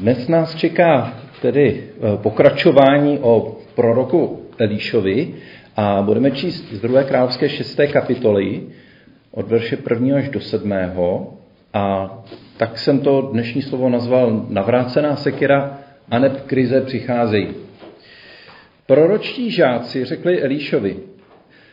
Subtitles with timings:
[0.00, 5.34] Dnes nás čeká tedy eh, pokračování o proroku Elíšovi
[5.76, 7.02] a budeme číst z 2.
[7.02, 7.80] královské 6.
[7.92, 8.62] kapitoly
[9.30, 10.16] od verše 1.
[10.16, 10.72] až do 7.
[11.72, 12.14] A
[12.56, 15.78] tak jsem to dnešní slovo nazval Navrácená sekira
[16.10, 17.48] a neb krize přicházejí.
[18.86, 20.96] Proročtí žáci řekli Elíšovi,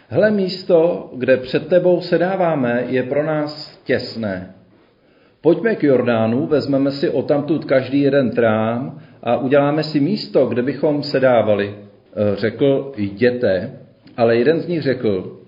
[0.09, 4.54] hle místo, kde před tebou sedáváme, je pro nás těsné.
[5.45, 11.03] Pojďme k Jordánu, vezmeme si tamtud každý jeden trám a uděláme si místo, kde bychom
[11.03, 11.69] sedávali.
[11.69, 13.79] E, řekl, jděte,
[14.17, 15.39] ale jeden z nich řekl,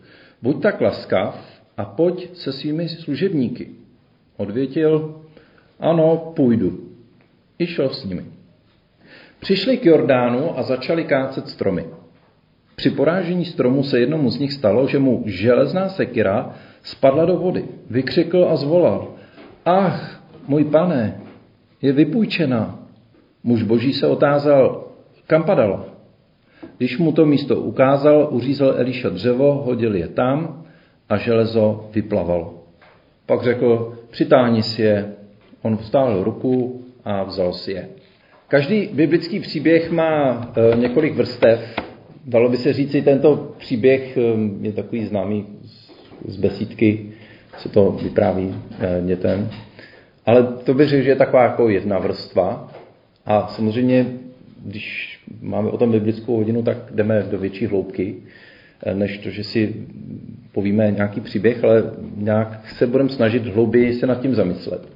[0.41, 3.70] buď tak laskav a pojď se svými služebníky.
[4.38, 5.22] Odvětil,
[5.80, 6.80] ano, půjdu.
[7.59, 8.25] I šel s nimi.
[9.39, 11.86] Přišli k Jordánu a začali kácet stromy.
[12.75, 17.66] Při porážení stromu se jednomu z nich stalo, že mu železná sekira spadla do vody.
[17.89, 19.16] Vykřikl a zvolal.
[19.67, 21.21] Ach, můj pane,
[21.81, 22.80] je vypůjčená.
[23.44, 24.88] Muž boží se otázal,
[25.27, 25.85] kam padala.
[26.78, 30.66] Když mu to místo ukázal, uřízl Eliša dřevo, hodil je tam
[31.09, 32.64] a železo vyplavalo.
[33.25, 35.14] Pak řekl, přitáhni si je.
[35.61, 37.89] On vstáhl ruku a vzal si je.
[38.47, 41.75] Každý biblický příběh má e, několik vrstev.
[42.25, 44.22] Dalo by se říci, tento příběh e,
[44.61, 45.45] je takový známý
[46.25, 47.11] z besídky,
[47.58, 48.55] se to vypráví
[49.05, 49.50] dětem.
[50.25, 52.72] Ale to bych řekl, že je taková jako jedna vrstva.
[53.25, 54.05] A samozřejmě,
[54.66, 58.16] když máme o tom biblickou hodinu, tak jdeme do větší hloubky,
[58.94, 59.75] než to, že si
[60.52, 64.88] povíme nějaký příběh, ale nějak se budeme snažit hlouběji se nad tím zamyslet.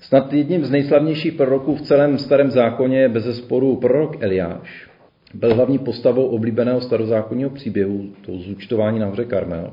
[0.00, 4.88] Snad jedním z nejslavnějších proroků v celém starém zákoně je bezesporu prorok Eliáš.
[5.34, 9.72] Byl hlavní postavou oblíbeného starozákonního příběhu, to zúčtování na hoře Karmel.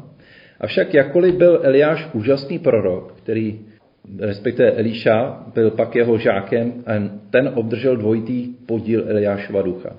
[0.64, 3.59] Avšak jakkoliv byl Eliáš úžasný prorok, který
[4.19, 6.92] respektive Elíša byl pak jeho žákem a
[7.30, 9.95] ten obdržel dvojitý podíl Eliášova ducha.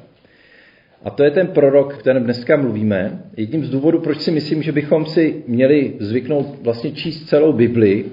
[1.05, 3.23] A to je ten prorok, o kterém dneska mluvíme.
[3.37, 8.05] Jedním z důvodů, proč si myslím, že bychom si měli zvyknout vlastně číst celou Bibli,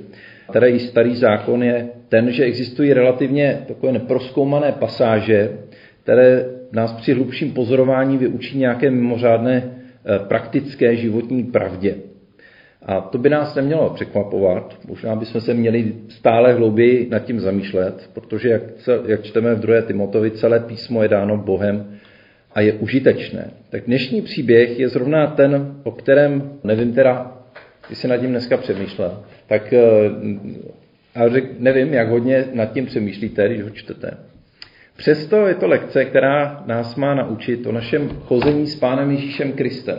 [0.51, 5.57] teda i starý zákon, je ten, že existují relativně takové neproskoumané pasáže,
[6.03, 12.10] které nás při hlubším pozorování vyučí nějaké mimořádné eh, praktické životní pravdě.
[12.85, 14.77] A to by nás nemělo překvapovat.
[14.87, 18.61] Možná bychom se měli stále hlouběji nad tím zamýšlet, protože jak,
[19.05, 19.81] jak čteme v 2.
[19.81, 21.97] Timotovi, celé písmo je dáno Bohem
[22.51, 23.51] a je užitečné.
[23.69, 27.37] Tak dnešní příběh je zrovna ten, o kterém, nevím teda,
[27.89, 33.63] jestli nad tím dneska přemýšlel, tak eh, řek, nevím, jak hodně nad tím přemýšlíte, když
[33.63, 34.17] ho čtete.
[34.97, 39.97] Přesto je to lekce, která nás má naučit o našem chození s Pánem Ježíšem Kristem.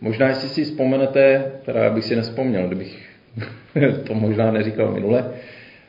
[0.00, 3.08] Možná, jestli si vzpomenete, teda já bych si nespomněl, kdybych
[4.06, 5.24] to možná neříkal minule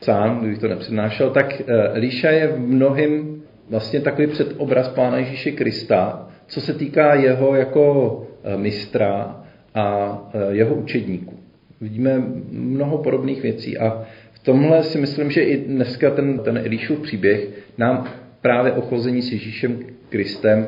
[0.00, 5.52] sám, kdybych to nepřednášel, tak eh, Líša je v mnohým vlastně takový předobraz Pána Ježíše
[5.52, 11.34] Krista, co se týká jeho jako eh, mistra a eh, jeho učedníků.
[11.80, 17.00] Vidíme mnoho podobných věcí a v tomhle si myslím, že i dneska ten, ten Elíšův
[17.00, 17.48] příběh
[17.78, 18.08] nám
[18.42, 20.66] právě o chození s Ježíšem Kristem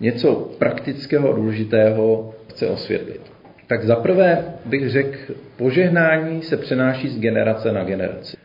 [0.00, 3.20] něco praktického a důležitého chce osvětlit.
[3.66, 5.18] Tak zaprvé bych řekl,
[5.56, 8.36] požehnání se přenáší z generace na generaci.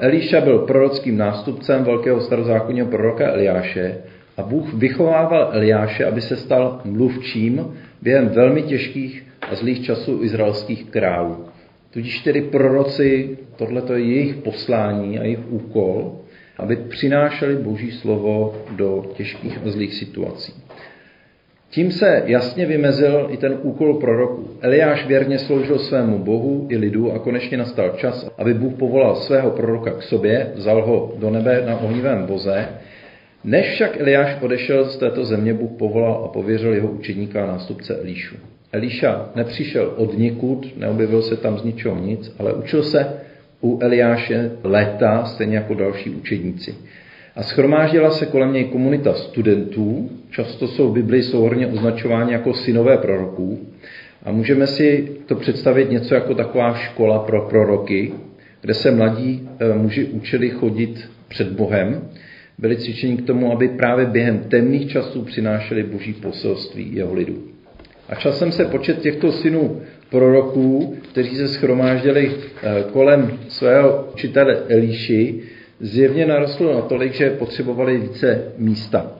[0.00, 3.98] Elíša byl prorockým nástupcem velkého starozákonního proroka Eliáše
[4.36, 10.90] a Bůh vychovával Eliáše, aby se stal mluvčím během velmi těžkých a zlých časů izraelských
[10.90, 11.44] králů.
[11.90, 16.18] Tudíž tedy proroci, tohle je jejich poslání a jejich úkol,
[16.56, 20.52] aby přinášeli Boží slovo do těžkých a zlých situací.
[21.70, 24.48] Tím se jasně vymezil i ten úkol proroků.
[24.60, 29.50] Eliáš věrně sloužil svému bohu i lidu a konečně nastal čas, aby Bůh povolal svého
[29.50, 32.68] proroka k sobě, vzal ho do nebe na ohnivém voze.
[33.44, 37.96] Než však Eliáš odešel z této země, Bůh povolal a pověřil jeho učedníka a nástupce
[37.96, 38.36] Elíšu.
[38.72, 43.06] Elíša nepřišel od nikud, neobjevil se tam z ničeho nic, ale učil se
[43.60, 46.74] u Eliáše léta, stejně jako další učedníci.
[47.40, 52.96] A schromáždila se kolem něj komunita studentů, často jsou v Biblii souhrně označováni jako synové
[52.98, 53.58] proroků.
[54.24, 58.12] A můžeme si to představit něco jako taková škola pro proroky,
[58.60, 62.08] kde se mladí eh, muži učili chodit před Bohem,
[62.58, 67.38] byli cvičeni k tomu, aby právě během temných časů přinášeli boží poselství jeho lidu.
[68.08, 69.80] A časem se počet těchto synů
[70.10, 72.30] proroků, kteří se schromáždili
[72.62, 75.42] eh, kolem svého učitele Elíši,
[75.80, 79.12] zjevně narostlo natolik, že potřebovali více místa.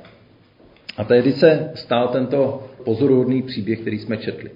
[0.97, 4.51] A tehdy se stál tento pozoruhodný příběh, který jsme četli.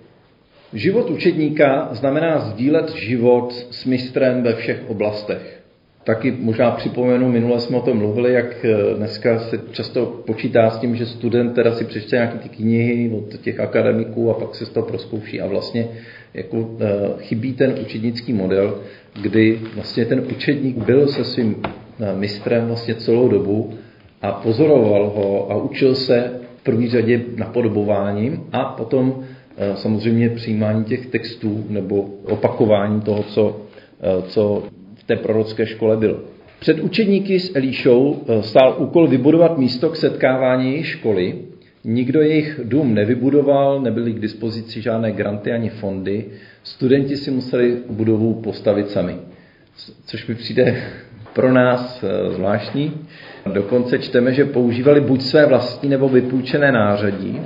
[0.72, 5.60] Život učedníka znamená sdílet život s mistrem ve všech oblastech.
[6.04, 10.78] Taky možná připomenu, minule jsme o tom mluvili, jak eh, dneska se často počítá s
[10.78, 14.66] tím, že student teda si přečte nějaké ty knihy od těch akademiků a pak se
[14.66, 15.88] z toho proskouší a vlastně
[16.34, 18.80] jako eh, chybí ten učednický model,
[19.22, 21.62] kdy vlastně ten učedník byl se svým
[22.14, 23.74] mistrem vlastně celou dobu
[24.22, 29.24] a pozoroval ho a učil se v první řadě napodobováním a potom
[29.74, 33.60] samozřejmě přijímání těch textů nebo opakování toho, co,
[34.28, 34.62] co
[34.94, 36.18] v té prorocké škole bylo.
[36.64, 41.38] Před učedníky s Elíšou eh, stál úkol vybudovat místo k setkávání jejich školy.
[41.84, 46.24] Nikdo jejich dům nevybudoval, nebyly k dispozici žádné granty ani fondy.
[46.62, 49.16] Studenti si museli budovu postavit sami,
[50.06, 50.82] což mi přijde
[51.34, 52.92] pro nás eh, zvláštní.
[53.52, 57.40] Dokonce čteme, že používali buď své vlastní nebo vypůjčené nářadí.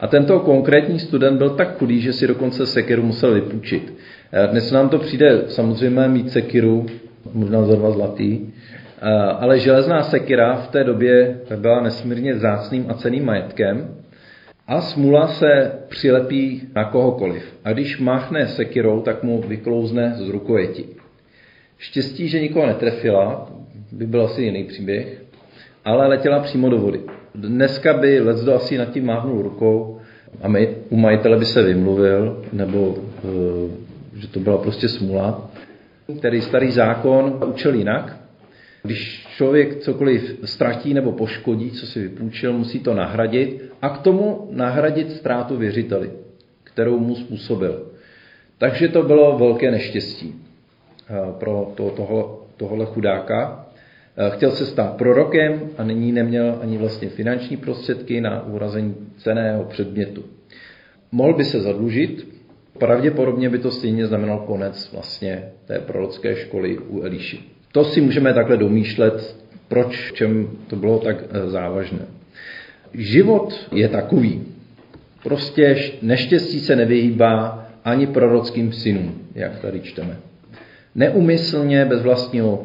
[0.00, 3.94] A tento konkrétní student byl tak chudý, že si dokonce sekeru musel vypůjčit.
[4.32, 6.86] Eh, dnes nám to přijde samozřejmě mít sekiru,
[7.32, 12.94] možná za dva zlatý, eh, ale železná sekira v té době byla nesmírně vzácným a
[12.94, 13.94] ceným majetkem
[14.66, 17.58] a smula se přilepí na kohokoliv.
[17.64, 21.01] A když máchne sekirou, tak mu vyklouzne z rukojeti.
[21.82, 23.50] Štěstí, že nikoho netrefila,
[23.92, 25.22] by byl asi jiný příběh,
[25.84, 27.00] ale letěla přímo do vody.
[27.34, 30.00] Dneska by Lecdo asi nad tím máhnul rukou
[30.42, 30.48] a
[30.88, 35.50] u majitele by se vymluvil, nebo eh, že to byla prostě smula,
[36.18, 38.16] který starý zákon učil jinak.
[38.82, 44.48] Když člověk cokoliv ztratí nebo poškodí, co si vypůjčil, musí to nahradit a k tomu
[44.50, 46.10] nahradit ztrátu věřiteli,
[46.64, 47.86] kterou mu způsobil.
[48.58, 50.41] Takže to bylo velké neštěstí
[51.38, 53.66] pro to, toho, tohohle chudáka.
[54.16, 59.64] Eh, chtěl se stát prorokem a nyní neměl ani vlastně finanční prostředky na urazení ceného
[59.64, 60.24] předmětu.
[61.12, 62.28] Mohl by se zadlužit,
[62.78, 67.40] pravděpodobně by to stejně znamenalo konec vlastně té prorocké školy u Eliši.
[67.72, 69.36] To si můžeme takhle domýšlet,
[69.68, 72.06] proč, čem to bylo tak eh, závažné.
[72.94, 74.42] Život je takový.
[75.22, 80.16] Prostě neštěstí se nevyhýbá ani prorockým synům, jak tady čteme.
[80.94, 82.64] Neumyslně, bez vlastního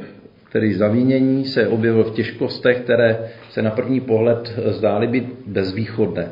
[0.51, 3.19] tedy zavínění, se objevil v těžkostech, které
[3.49, 6.27] se na první pohled zdály být bezvýchodné.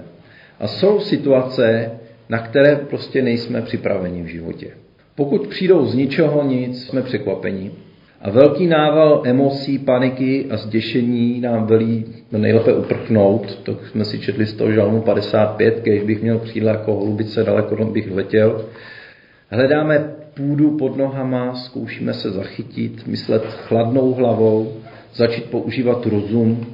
[0.59, 1.91] A jsou situace,
[2.29, 4.67] na které prostě nejsme připraveni v životě.
[5.15, 7.71] Pokud přijdou z ničeho nic, jsme překvapeni.
[8.21, 13.59] A velký nával emocí, paniky a zděšení nám velí nejlépe uprchnout.
[13.63, 17.85] To jsme si četli z toho žalmu 55, když bych měl přijít jako holubice, daleko
[17.85, 18.65] bych letěl.
[19.49, 24.73] Hledáme půdu pod nohama, zkoušíme se zachytit, myslet chladnou hlavou,
[25.13, 26.65] začít používat rozum,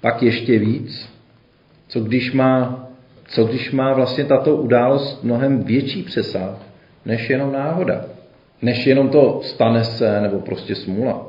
[0.00, 1.08] pak ještě víc.
[1.88, 2.82] Co když má
[3.32, 6.66] co když má vlastně tato událost mnohem větší přesah,
[7.06, 8.04] než jenom náhoda,
[8.62, 11.26] než jenom to stane se nebo prostě smůla.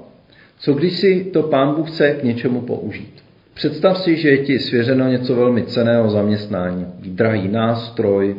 [0.59, 3.23] Co když si to pán Bůh chce k něčemu použít?
[3.53, 8.35] Představ si, že je ti svěřeno něco velmi ceného zaměstnání, drahý nástroj,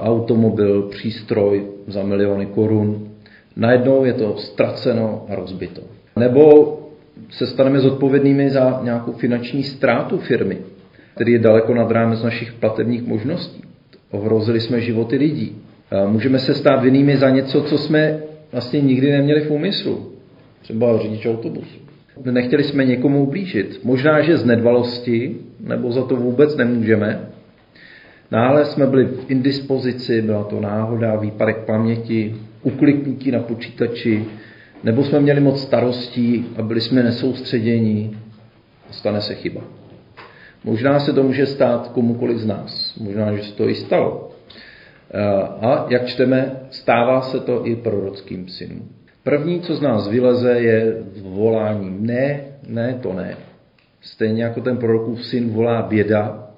[0.00, 3.08] automobil, přístroj za miliony korun.
[3.56, 5.82] Najednou je to ztraceno a rozbito.
[6.16, 6.78] Nebo
[7.30, 10.58] se staneme zodpovědnými za nějakou finanční ztrátu firmy,
[11.14, 13.62] který je daleko nad rámec našich platebních možností.
[14.10, 15.56] Ohrozili jsme životy lidí.
[16.06, 18.18] Můžeme se stát vinnými za něco, co jsme
[18.52, 20.12] vlastně nikdy neměli v úmyslu.
[20.62, 21.78] Třeba řidič autobusu.
[22.30, 23.80] Nechtěli jsme někomu ublížit.
[23.84, 27.28] Možná, že z nedbalosti, nebo za to vůbec nemůžeme.
[28.32, 34.24] Náhle jsme byli v indispozici, byla to náhoda, výpadek paměti, ukliknutí na počítači,
[34.84, 38.18] nebo jsme měli moc starostí a byli jsme nesoustředění.
[38.90, 39.60] Stane se chyba.
[40.64, 42.96] Možná se to může stát komukoliv z nás.
[43.00, 44.30] Možná, že se to i stalo.
[45.60, 48.88] A jak čteme, stává se to i prorockým synům.
[49.22, 53.36] První, co z nás vyleze, je volání ne, ne, to ne.
[54.00, 56.48] Stejně jako ten prorokův syn volá běda,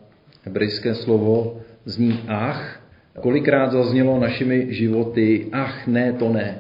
[0.45, 2.81] hebrejské slovo zní ach.
[3.21, 6.59] Kolikrát zaznělo našimi životy ach, ne, to ne.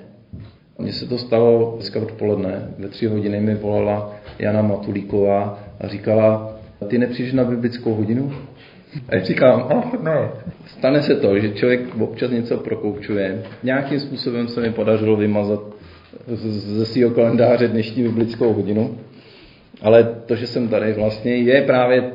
[0.78, 6.56] Mně se to stalo dneska odpoledne, ve tři hodiny mi volala Jana Matulíková a říkala,
[6.88, 8.32] ty nepřijdeš na biblickou hodinu?
[9.08, 10.30] A já říkám, ach ne.
[10.66, 13.42] Stane se to, že člověk občas něco prokoučuje.
[13.62, 15.60] Nějakým způsobem se mi podařilo vymazat
[16.26, 18.98] ze svého kalendáře dnešní biblickou hodinu.
[19.82, 22.12] Ale to, že jsem tady vlastně, je právě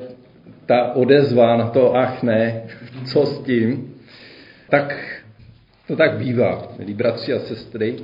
[0.69, 2.61] ta odezva na to, ach ne,
[3.05, 3.93] co s tím,
[4.69, 5.15] tak
[5.87, 7.95] to tak bývá, milí bratři a sestry.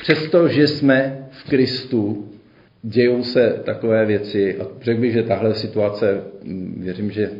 [0.00, 2.28] Přestože jsme v Kristu,
[2.82, 6.22] dějou se takové věci a řekl bych, že tahle situace,
[6.76, 7.30] věřím, že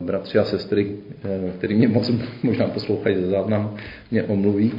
[0.00, 0.86] bratři a sestry,
[1.24, 2.12] eh, který mě moc
[2.42, 3.76] možná poslouchají ze záznam,
[4.10, 4.72] mě omluví.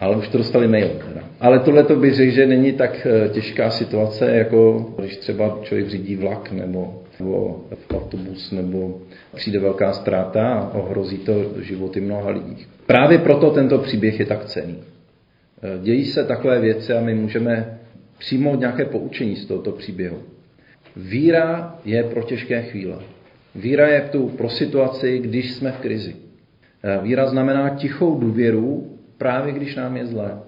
[0.00, 0.88] Ale už to dostali mail.
[1.08, 1.24] Teda.
[1.40, 5.88] Ale tohle to bych řekl, že není tak eh, těžká situace, jako když třeba člověk
[5.88, 9.00] řídí vlak nebo, nebo autobus, nebo
[9.34, 12.66] přijde velká ztráta a ohrozí to životy mnoha lidí.
[12.86, 14.78] Právě proto tento příběh je tak cený.
[15.62, 17.78] Eh, dějí se takové věci a my můžeme
[18.18, 20.18] přijmout nějaké poučení z tohoto příběhu.
[20.96, 22.96] Víra je pro těžké chvíle.
[23.54, 26.16] Víra je tu pro situaci, když jsme v krizi.
[26.82, 30.38] Eh, víra znamená tichou důvěru, právě když nám je zlé.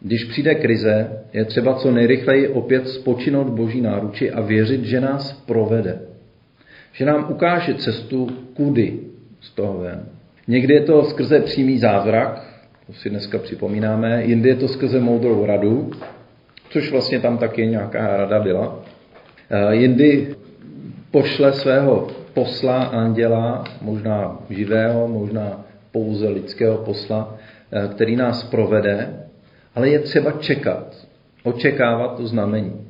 [0.00, 5.32] Když přijde krize, je třeba co nejrychleji opět spočinout boží náruči a věřit, že nás
[5.32, 5.98] provede.
[6.92, 8.98] Že nám ukáže cestu, kudy
[9.40, 10.04] z toho ven.
[10.48, 12.52] Někdy je to skrze přímý zázrak,
[12.86, 15.90] to si dneska připomínáme, jindy je to skrze moudrou radu,
[16.70, 18.84] což vlastně tam taky nějaká rada byla.
[19.50, 20.34] Eh, jindy
[21.10, 27.36] pošle svého posla anděla, možná živého, možná pouze lidského posla,
[27.72, 29.14] eh, který nás provede,
[29.74, 31.06] ale je třeba čekat,
[31.42, 32.86] očekávat to znamení.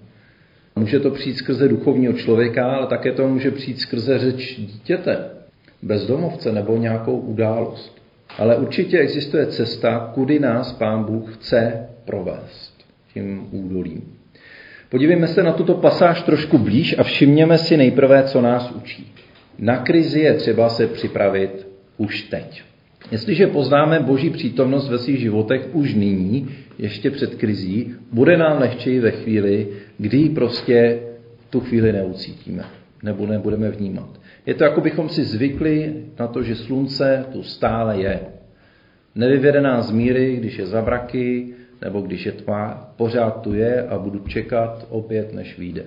[0.76, 5.30] Může to přijít skrze duchovního člověka, ale také to může přijít skrze řeč dítěte,
[5.82, 8.02] bezdomovce nebo nějakou událost.
[8.38, 12.72] Ale určitě existuje cesta, kudy nás Pán Bůh chce provést
[13.14, 14.02] tím údolím.
[14.88, 19.12] Podívejme se na tuto pasáž trošku blíž a všimněme si nejprve, co nás učí.
[19.58, 21.66] Na krizi je třeba se připravit
[21.96, 22.62] už teď.
[23.10, 29.00] Jestliže poznáme Boží přítomnost ve svých životech už nyní, ještě před krizí, bude nám lehčeji
[29.00, 29.68] ve chvíli,
[29.98, 31.00] kdy prostě
[31.50, 32.64] tu chvíli neucítíme
[33.02, 34.20] nebo nebudeme vnímat.
[34.46, 38.20] Je to, jako bychom si zvykli na to, že slunce tu stále je.
[39.14, 43.98] Nevyvede nás z míry, když je zavraky, nebo když je tma, pořád tu je a
[43.98, 45.84] budu čekat opět, než vyjde.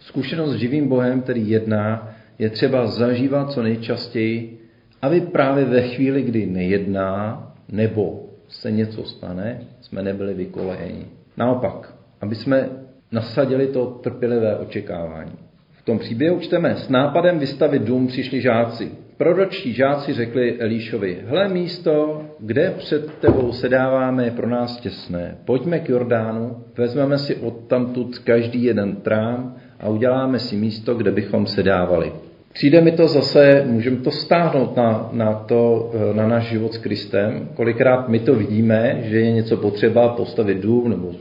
[0.00, 4.58] Zkušenost s živým Bohem, který jedná, je třeba zažívat co nejčastěji,
[5.04, 7.42] aby právě ve chvíli, kdy nejedná,
[7.72, 11.06] nebo se něco stane, jsme nebyli vykolejeni.
[11.36, 12.68] Naopak, aby jsme
[13.12, 15.32] nasadili to trpělivé očekávání.
[15.72, 18.90] V tom příběhu čteme, s nápadem vystavit dům přišli žáci.
[19.16, 25.36] Proročtí žáci řekli Elíšovi, hle místo, kde před tebou sedáváme, je pro nás těsné.
[25.44, 31.46] Pojďme k Jordánu, vezmeme si odtamtud každý jeden trám a uděláme si místo, kde bychom
[31.46, 32.12] sedávali.
[32.54, 37.48] Přijde mi to zase, můžeme to stáhnout na, na, to, na náš život s Kristem.
[37.54, 41.12] Kolikrát my to vidíme, že je něco potřeba, postavit dům nebo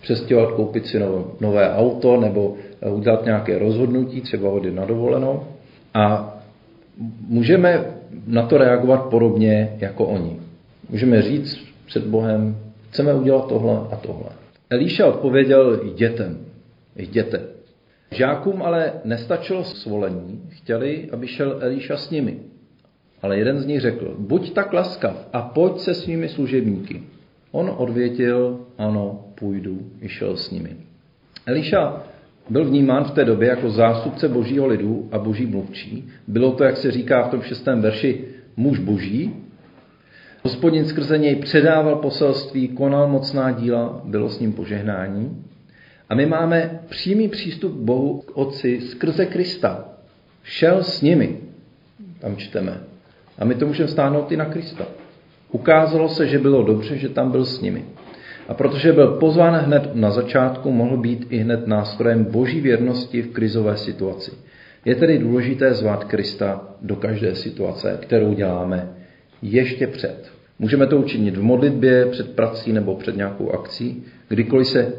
[0.00, 1.00] přestěhovat, koupit si
[1.40, 2.54] nové auto nebo
[2.90, 5.42] udělat nějaké rozhodnutí, třeba hodit na dovolenou.
[5.94, 6.34] A
[7.28, 7.84] můžeme
[8.26, 10.36] na to reagovat podobně jako oni.
[10.90, 12.56] Můžeme říct před Bohem,
[12.90, 14.30] chceme udělat tohle a tohle.
[14.70, 16.30] Elíša odpověděl, jděte,
[16.96, 17.55] jděte.
[18.10, 22.38] Žákům ale nestačilo svolení, chtěli, aby šel Elíša s nimi.
[23.22, 27.02] Ale jeden z nich řekl, buď tak laskav a pojď se svými služebníky.
[27.52, 30.76] On odvětil, ano, půjdu, i šel s nimi.
[31.46, 32.02] Elíša
[32.50, 36.08] byl vnímán v té době jako zástupce božího lidu a boží mluvčí.
[36.26, 38.24] Bylo to, jak se říká v tom šestém verši,
[38.56, 39.34] muž boží.
[40.42, 45.44] Hospodin skrze něj předával poselství, konal mocná díla, bylo s ním požehnání.
[46.08, 49.84] A my máme přímý přístup k Bohu, k Otci, skrze Krista.
[50.42, 51.38] Šel s nimi,
[52.20, 52.80] tam čteme.
[53.38, 54.86] A my to můžeme stáhnout i na Krista.
[55.50, 57.84] Ukázalo se, že bylo dobře, že tam byl s nimi.
[58.48, 63.32] A protože byl pozván hned na začátku, mohl být i hned nástrojem boží věrnosti v
[63.32, 64.30] krizové situaci.
[64.84, 68.88] Je tedy důležité zvát Krista do každé situace, kterou děláme
[69.42, 70.32] ještě před.
[70.58, 74.92] Můžeme to učinit v modlitbě, před prací nebo před nějakou akcí, kdykoliv se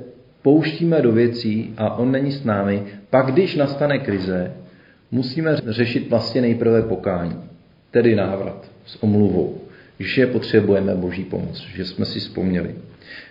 [0.48, 4.52] pouštíme do věcí a on není s námi, pak když nastane krize,
[5.12, 7.36] musíme řešit vlastně nejprve pokání,
[7.92, 9.62] tedy návrat s omluvou,
[10.00, 12.76] že potřebujeme boží pomoc, že jsme si vzpomněli.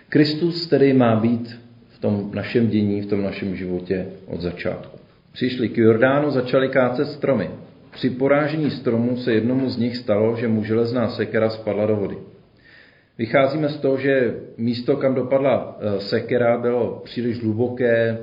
[0.09, 4.99] Kristus tedy má být v tom našem dění, v tom našem životě od začátku.
[5.33, 7.51] Přišli k Jordánu, začali kácet stromy.
[7.91, 12.17] Při porážení stromů se jednomu z nich stalo, že mu železná sekera spadla do vody.
[13.19, 18.19] Vycházíme z toho, že místo, kam dopadla eh, sekera, bylo příliš hluboké,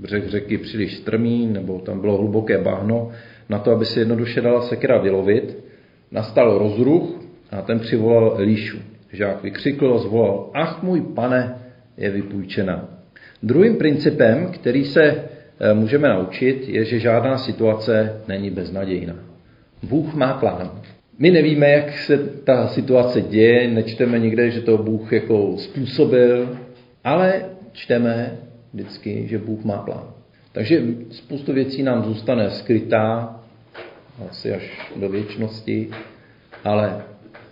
[0.00, 3.10] břeh řeky příliš strmý, nebo tam bylo hluboké bahno,
[3.48, 5.64] na to, aby se jednoduše dala sekera vylovit.
[6.10, 8.78] Nastal rozruch a ten přivolal Elíšu.
[9.12, 11.58] Žák vykřikl a zvolal, ach můj pane,
[11.96, 12.88] je vypůjčena.
[13.42, 19.14] Druhým principem, který se eh, můžeme naučit, je, že žádná situace není beznadějná.
[19.82, 20.70] Bůh má plán.
[21.18, 26.58] My nevíme, jak se ta situace děje, nečteme nikde, že to Bůh jako způsobil,
[27.04, 28.36] ale čteme
[28.72, 30.04] vždycky, že Bůh má plán.
[30.52, 33.36] Takže spoustu věcí nám zůstane skrytá,
[34.30, 35.90] asi až do věčnosti,
[36.64, 37.02] ale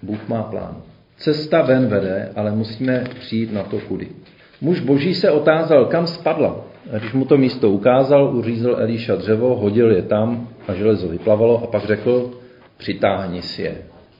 [0.02, 0.82] Bůh má plán.
[1.16, 4.08] Cesta ven vede, ale musíme přijít na to kudy.
[4.60, 6.64] Muž boží se otázal, kam spadla.
[6.92, 11.62] A když mu to místo ukázal, uřízl Elíša dřevo, hodil je tam a železo vyplavalo
[11.64, 12.30] a pak řekl,
[12.80, 13.76] přitáhni si je.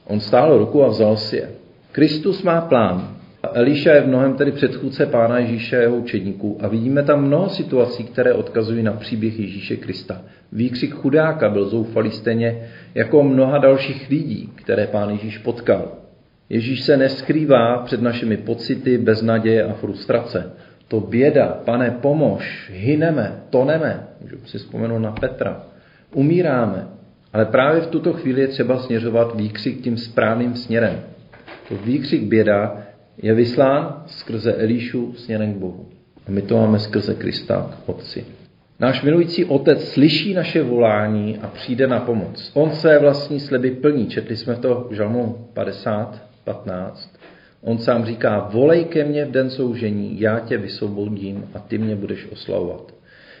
[0.07, 1.49] On stál ruku a vzal si je.
[1.91, 3.17] Kristus má plán.
[3.43, 7.25] A Elíša je v mnohem tedy předchůdce Pána Ježíše a jeho učedníků a vidíme tam
[7.25, 10.21] mnoho situací, které odkazují na příběh Ježíše Krista.
[10.51, 15.91] Výkřik chudáka byl zoufalý stejně jako mnoha dalších lidí, které Pán Ježíš potkal.
[16.49, 20.53] Ježíš se neskrývá před našimi pocity, beznaděje a frustrace.
[20.87, 25.63] To běda, pane, pomož, hyneme, toneme, můžu si vzpomenout na Petra,
[26.13, 26.87] umíráme,
[27.33, 30.99] ale právě v tuto chvíli je třeba směřovat výkřik tím správným směrem.
[31.69, 32.77] To výkřik běda
[33.17, 35.89] je vyslán skrze Elíšu směrem k Bohu.
[36.27, 38.25] A my to máme skrze Krista k Otci.
[38.79, 42.51] Náš milující Otec slyší naše volání a přijde na pomoc.
[42.53, 44.07] On své vlastní sliby plní.
[44.07, 47.15] Četli jsme to v Žalmu 50, 15.
[47.61, 51.95] On sám říká, volej ke mně v den soužení, já tě vysvobodím a ty mě
[51.95, 52.93] budeš oslavovat.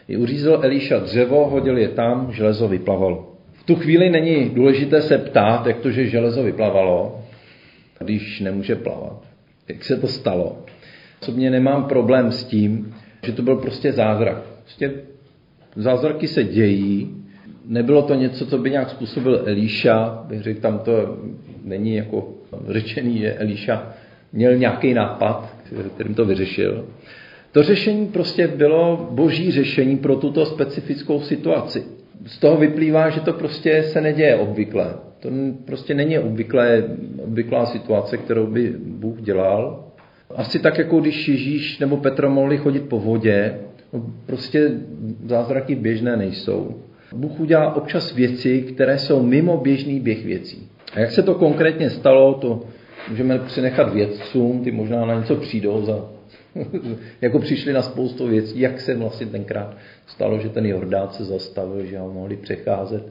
[0.07, 3.30] I uřízl Elíša dřevo, hodil je tam, železo vyplavalo.
[3.71, 7.21] Tu chvíli není důležité se ptát, jak to, že železo vyplavalo,
[7.99, 9.23] když nemůže plavat.
[9.67, 10.65] Jak se to stalo?
[11.21, 14.37] Osobně nemám problém s tím, že to byl prostě zázrak.
[14.63, 14.91] Prostě
[15.75, 17.15] zázraky se dějí,
[17.65, 21.17] nebylo to něco, co by nějak způsobil Elíša, bych řekl, tam to
[21.63, 22.33] není jako
[22.67, 23.93] řečený, že Elíša
[24.33, 25.55] měl nějaký nápad,
[25.95, 26.85] kterým to vyřešil.
[27.51, 32.00] To řešení prostě bylo boží řešení pro tuto specifickou situaci.
[32.25, 34.93] Z toho vyplývá, že to prostě se neděje obvykle.
[35.19, 35.29] To
[35.65, 36.83] prostě není obvyklé,
[37.23, 39.83] obvyklá situace, kterou by Bůh dělal.
[40.35, 43.59] Asi tak, jako když Ježíš nebo Petr mohli chodit po vodě,
[43.93, 44.71] no prostě
[45.25, 46.75] zázraky běžné nejsou.
[47.15, 50.67] Bůh udělá občas věci, které jsou mimo běžný běh věcí.
[50.93, 52.63] A jak se to konkrétně stalo, to
[53.09, 56.05] můžeme přenechat vědcům, ty možná na něco přijdou za,
[57.21, 59.77] jako přišli na spoustu věcí, jak se vlastně tenkrát
[60.07, 63.03] stalo, že ten Jordán se zastavil, že ho mohli přecházet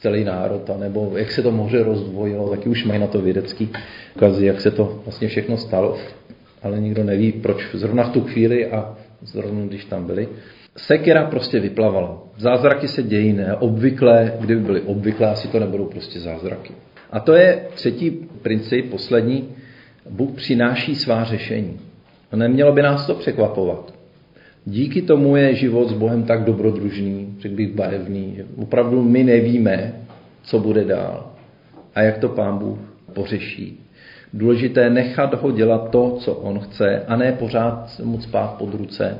[0.00, 3.70] celý národ, nebo jak se to moře rozdvojilo, taky už mají na to vědecký
[4.16, 5.98] ukazy, jak se to vlastně všechno stalo,
[6.62, 10.28] ale nikdo neví, proč zrovna v tu chvíli a zrovna když tam byli.
[10.76, 12.22] Sekera prostě vyplavala.
[12.38, 16.72] Zázraky se dějí ne obvykle, kdyby byly obvyklé, asi to nebudou prostě zázraky.
[17.10, 18.10] A to je třetí
[18.42, 19.48] princip, poslední.
[20.10, 21.80] Bůh přináší svá řešení.
[22.32, 23.94] A nemělo by nás to překvapovat.
[24.64, 29.92] Díky tomu je život s Bohem tak dobrodružný, řekl bych barevný, že opravdu my nevíme,
[30.42, 31.32] co bude dál
[31.94, 32.78] a jak to Pán Bůh
[33.12, 33.80] pořeší.
[34.34, 38.74] Důležité je nechat ho dělat to, co on chce a ne pořád mu spát pod
[38.74, 39.18] ruce,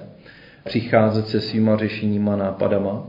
[0.64, 3.06] přicházet se svýma řešeníma, nápadama.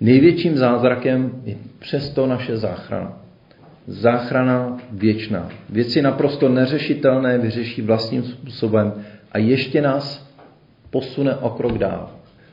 [0.00, 3.18] Největším zázrakem je přesto naše záchrana.
[3.86, 5.48] Záchrana věčná.
[5.68, 8.92] Věci naprosto neřešitelné vyřeší vlastním způsobem
[9.32, 10.26] a ještě nás
[10.90, 12.10] posune o krok dál.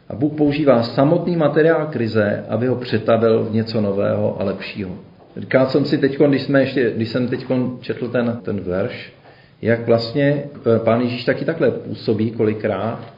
[0.09, 4.91] A Bůh používá samotný materiál krize, aby ho přetavil v něco nového a lepšího.
[5.37, 7.45] Říkal jsem si teď, když, jsme ještě, když jsem teď
[7.79, 9.13] četl ten, ten verš,
[9.61, 10.43] jak vlastně
[10.75, 13.13] eh, pán Ježíš taky takhle působí kolikrát,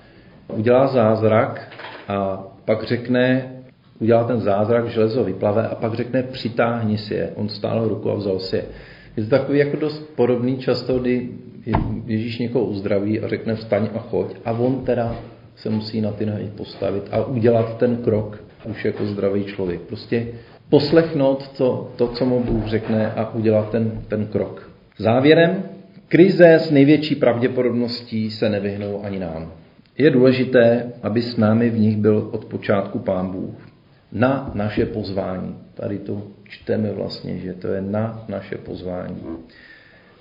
[0.48, 1.72] udělá zázrak
[2.08, 3.52] a pak řekne,
[4.00, 7.30] udělá ten zázrak, železo vyplave a pak řekne přitáhni si je.
[7.36, 8.64] On stál ruku a vzal si je.
[9.18, 11.30] Je to takový jako dost podobný často, kdy
[12.06, 15.16] Ježíš někoho uzdraví a řekne vstaň a choď a on teda
[15.56, 19.82] se musí na ty nohy postavit a udělat ten krok už jako zdravý člověk.
[19.82, 20.28] Prostě
[20.70, 24.70] poslechnout to, to co mu Bůh řekne a udělat ten, ten krok.
[24.98, 25.64] Závěrem,
[26.08, 29.52] krize s největší pravděpodobností se nevyhnou ani nám.
[29.98, 33.70] Je důležité, aby s námi v nich byl od počátku Pán Bůh.
[34.12, 35.56] Na naše pozvání.
[35.74, 39.22] Tady to čteme vlastně, že to je na naše pozvání.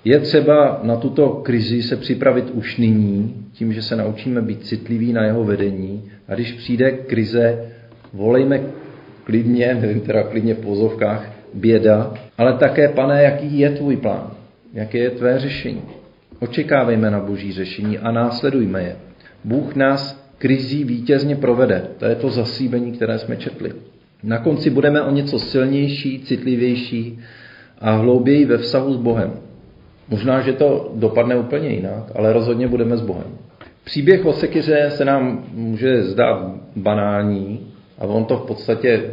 [0.05, 5.13] Je třeba na tuto krizi se připravit už nyní, tím, že se naučíme být citliví
[5.13, 6.03] na jeho vedení.
[6.27, 7.65] A když přijde krize,
[8.13, 8.61] volejme
[9.23, 14.31] klidně, nevím teda klidně v pozovkách, běda, ale také, pane, jaký je tvůj plán,
[14.73, 15.81] jaké je tvé řešení.
[16.39, 18.95] Očekávejme na boží řešení a následujme je.
[19.43, 21.87] Bůh nás krizí vítězně provede.
[21.97, 23.71] To je to zasíbení, které jsme četli.
[24.23, 27.19] Na konci budeme o něco silnější, citlivější
[27.79, 29.31] a hlouběji ve vztahu s Bohem.
[30.09, 33.37] Možná, že to dopadne úplně jinak, ale rozhodně budeme s Bohem.
[33.83, 37.67] Příběh o sekyře se nám může zdát banální
[37.99, 39.03] a on to v podstatě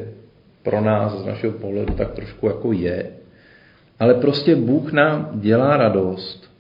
[0.63, 3.07] pro nás z našeho pohledu tak trošku jako je.
[4.01, 6.51] Ale prostě Bůh nám dělá radost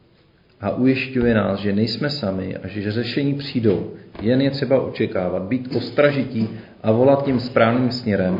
[0.60, 3.90] a ujišťuje nás, že nejsme sami a že řešení přijdou.
[4.22, 6.48] Jen je třeba očekávat, být ostražití
[6.82, 8.38] a volat tím správným směrem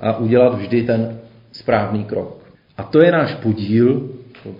[0.00, 1.18] a udělat vždy ten
[1.52, 2.42] správný krok.
[2.76, 4.08] A to je náš podíl,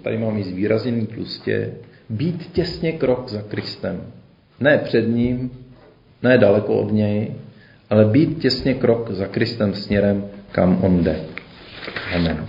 [0.02, 1.72] tady mám i zvýrazněný tlustě,
[2.08, 4.00] být těsně krok za Kristem.
[4.60, 5.50] Ne před ním,
[6.22, 7.34] ne daleko od něj,
[7.90, 11.20] ale být těsně krok za Kristem směrem, kam on jde.
[12.14, 12.46] Amen.